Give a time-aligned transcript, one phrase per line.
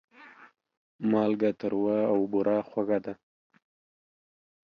[1.11, 3.13] مالګه تروه او بوره خوږه ده.